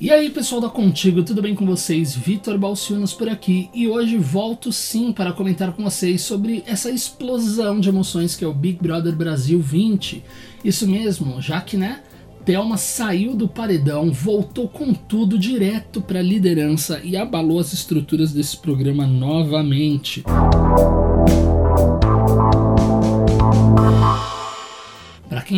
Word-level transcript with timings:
E 0.00 0.10
aí 0.10 0.30
pessoal 0.30 0.62
da 0.62 0.70
Contigo, 0.70 1.22
tudo 1.22 1.42
bem 1.42 1.54
com 1.54 1.66
vocês? 1.66 2.16
Vitor 2.16 2.56
Balciunas 2.56 3.12
por 3.12 3.28
aqui 3.28 3.68
e 3.74 3.86
hoje 3.86 4.16
volto 4.16 4.72
sim 4.72 5.12
para 5.12 5.30
comentar 5.30 5.72
com 5.72 5.84
vocês 5.84 6.22
sobre 6.22 6.64
essa 6.66 6.90
explosão 6.90 7.78
de 7.78 7.90
emoções 7.90 8.34
que 8.34 8.42
é 8.42 8.48
o 8.48 8.54
Big 8.54 8.78
Brother 8.80 9.14
Brasil 9.14 9.60
20. 9.60 10.24
Isso 10.64 10.88
mesmo, 10.88 11.38
já 11.42 11.60
que 11.60 11.76
né, 11.76 12.00
Thelma 12.46 12.78
saiu 12.78 13.36
do 13.36 13.46
paredão, 13.46 14.10
voltou 14.10 14.66
com 14.68 14.94
tudo 14.94 15.38
direto 15.38 16.00
para 16.00 16.20
a 16.20 16.22
liderança 16.22 17.02
e 17.04 17.14
abalou 17.14 17.58
as 17.58 17.74
estruturas 17.74 18.32
desse 18.32 18.56
programa 18.56 19.06
novamente. 19.06 20.24
Para 22.00 22.09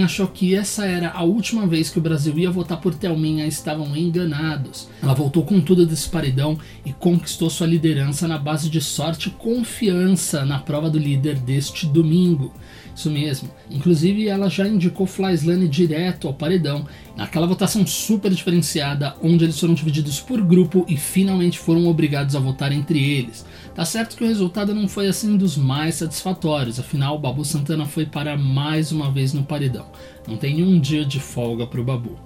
quem 0.00 0.04
achou 0.04 0.26
que 0.28 0.54
essa 0.54 0.86
era 0.86 1.10
a 1.10 1.22
última 1.22 1.66
vez 1.66 1.90
que 1.90 1.98
o 1.98 2.00
Brasil 2.00 2.38
ia 2.38 2.50
votar 2.50 2.80
por 2.80 2.94
Thelminha, 2.94 3.46
estavam 3.46 3.94
enganados. 3.94 4.88
Ela 5.02 5.12
voltou 5.12 5.44
com 5.44 5.60
tudo 5.60 5.84
desse 5.84 6.08
paredão 6.08 6.58
e 6.86 6.92
conquistou 6.92 7.50
sua 7.50 7.66
liderança 7.66 8.26
na 8.26 8.38
base 8.38 8.70
de 8.70 8.80
sorte 8.80 9.28
e 9.28 9.32
confiança 9.32 10.42
na 10.46 10.58
prova 10.58 10.88
do 10.88 10.98
líder 10.98 11.36
deste 11.36 11.86
domingo. 11.86 12.50
Isso 12.96 13.10
mesmo. 13.10 13.50
Inclusive, 13.70 14.26
ela 14.26 14.48
já 14.48 14.66
indicou 14.66 15.06
Flyslane 15.06 15.68
direto 15.68 16.26
ao 16.26 16.34
paredão, 16.34 16.86
naquela 17.16 17.46
votação 17.46 17.86
super 17.86 18.30
diferenciada, 18.30 19.14
onde 19.22 19.44
eles 19.44 19.60
foram 19.60 19.74
divididos 19.74 20.18
por 20.18 20.40
grupo 20.40 20.86
e 20.88 20.96
finalmente 20.96 21.58
foram 21.58 21.86
obrigados 21.86 22.34
a 22.34 22.40
votar 22.40 22.72
entre 22.72 22.98
eles. 22.98 23.44
Tá 23.74 23.84
certo 23.84 24.16
que 24.16 24.24
o 24.24 24.26
resultado 24.26 24.74
não 24.74 24.88
foi 24.88 25.08
assim 25.08 25.36
dos 25.36 25.56
mais 25.56 25.96
satisfatórios, 25.96 26.80
afinal, 26.80 27.18
Babu 27.18 27.44
Santana 27.44 27.84
foi 27.84 28.04
para 28.04 28.36
mais 28.36 28.92
uma 28.92 29.10
vez 29.10 29.32
no 29.32 29.44
paredão. 29.44 29.86
Não 30.26 30.36
tem 30.36 30.62
um 30.62 30.78
dia 30.78 31.04
de 31.04 31.20
folga 31.20 31.66
pro 31.66 31.84
Babu. 31.84 32.18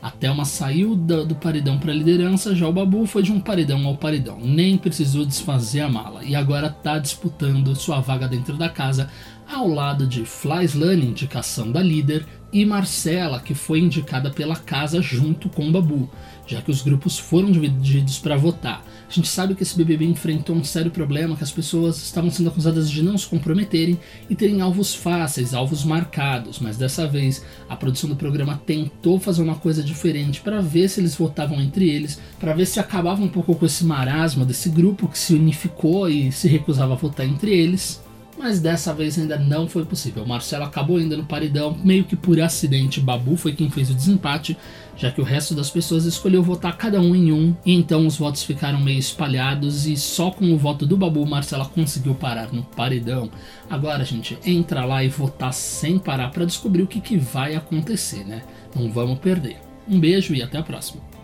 A 0.00 0.10
Thelma 0.10 0.44
saiu 0.44 0.94
do, 0.94 1.26
do 1.26 1.34
paredão 1.34 1.76
para 1.78 1.90
a 1.90 1.94
liderança, 1.94 2.54
já 2.54 2.68
o 2.68 2.72
Babu 2.72 3.04
foi 3.04 3.22
de 3.22 3.32
um 3.32 3.40
paredão 3.40 3.84
ao 3.84 3.96
paredão, 3.96 4.38
nem 4.40 4.78
precisou 4.78 5.26
desfazer 5.26 5.80
a 5.80 5.88
mala 5.88 6.22
e 6.22 6.36
agora 6.36 6.68
está 6.68 7.00
disputando 7.00 7.74
sua 7.74 7.98
vaga 8.00 8.28
dentro 8.28 8.56
da 8.56 8.68
casa 8.68 9.10
ao 9.48 9.66
lado 9.66 10.06
de 10.06 10.24
Flyslane, 10.24 11.06
indicação 11.06 11.72
da 11.72 11.82
líder, 11.82 12.26
e 12.52 12.64
Marcela, 12.64 13.40
que 13.40 13.54
foi 13.54 13.80
indicada 13.80 14.30
pela 14.30 14.56
casa 14.56 15.02
junto 15.02 15.50
com 15.50 15.70
Babu, 15.70 16.08
já 16.46 16.62
que 16.62 16.70
os 16.70 16.80
grupos 16.80 17.18
foram 17.18 17.50
divididos 17.50 18.18
para 18.18 18.36
votar. 18.38 18.82
A 19.06 19.12
gente 19.12 19.28
sabe 19.28 19.54
que 19.54 19.62
esse 19.62 19.76
BBB 19.76 20.06
enfrentou 20.06 20.56
um 20.56 20.64
sério 20.64 20.90
problema, 20.90 21.36
que 21.36 21.44
as 21.44 21.50
pessoas 21.50 21.98
estavam 21.98 22.30
sendo 22.30 22.48
acusadas 22.48 22.90
de 22.90 23.02
não 23.02 23.18
se 23.18 23.26
comprometerem 23.26 23.98
e 24.30 24.34
terem 24.34 24.62
alvos 24.62 24.94
fáceis, 24.94 25.52
alvos 25.52 25.84
marcados, 25.84 26.58
mas 26.58 26.78
dessa 26.78 27.06
vez 27.06 27.44
a 27.68 27.76
produção 27.76 28.08
do 28.08 28.16
programa 28.16 28.60
tentou 28.64 29.20
fazer 29.20 29.42
uma 29.42 29.56
coisa 29.56 29.82
diferente 29.82 30.40
para 30.40 30.62
ver 30.62 30.88
se 30.88 31.00
eles 31.00 31.14
votavam 31.14 31.60
entre 31.60 31.88
eles, 31.88 32.18
para 32.40 32.54
ver 32.54 32.66
se 32.66 32.80
acabava 32.80 33.22
um 33.22 33.28
pouco 33.28 33.54
com 33.54 33.66
esse 33.66 33.84
marasmo 33.84 34.46
desse 34.46 34.70
grupo 34.70 35.08
que 35.08 35.18
se 35.18 35.34
unificou 35.34 36.08
e 36.08 36.32
se 36.32 36.48
recusava 36.48 36.94
a 36.94 36.96
votar 36.96 37.26
entre 37.26 37.50
eles 37.50 38.07
mas 38.38 38.60
dessa 38.60 38.94
vez 38.94 39.18
ainda 39.18 39.36
não 39.36 39.66
foi 39.66 39.84
possível. 39.84 40.24
Marcelo 40.24 40.64
acabou 40.64 40.98
ainda 40.98 41.16
no 41.16 41.24
paredão, 41.24 41.76
meio 41.82 42.04
que 42.04 42.14
por 42.14 42.40
acidente. 42.40 43.00
Babu 43.00 43.36
foi 43.36 43.52
quem 43.52 43.68
fez 43.68 43.90
o 43.90 43.94
desempate, 43.94 44.56
já 44.96 45.10
que 45.10 45.20
o 45.20 45.24
resto 45.24 45.54
das 45.54 45.68
pessoas 45.68 46.04
escolheu 46.04 46.42
votar 46.42 46.76
cada 46.76 47.00
um 47.00 47.14
em 47.14 47.32
um, 47.32 47.54
e 47.66 47.74
então 47.74 48.06
os 48.06 48.16
votos 48.16 48.44
ficaram 48.44 48.80
meio 48.80 48.98
espalhados 48.98 49.86
e 49.86 49.96
só 49.96 50.30
com 50.30 50.52
o 50.52 50.58
voto 50.58 50.86
do 50.86 50.96
Babu 50.96 51.26
Marcela 51.26 51.66
conseguiu 51.66 52.14
parar 52.14 52.52
no 52.52 52.62
paredão. 52.62 53.28
Agora, 53.68 54.04
gente, 54.04 54.38
entra 54.46 54.84
lá 54.84 55.02
e 55.02 55.08
votar 55.08 55.52
sem 55.52 55.98
parar 55.98 56.30
para 56.30 56.44
descobrir 56.44 56.82
o 56.82 56.86
que, 56.86 57.00
que 57.00 57.16
vai 57.16 57.56
acontecer, 57.56 58.24
né? 58.24 58.42
Não 58.74 58.90
vamos 58.90 59.18
perder. 59.18 59.56
Um 59.88 59.98
beijo 59.98 60.34
e 60.34 60.42
até 60.42 60.58
a 60.58 60.62
próxima. 60.62 61.17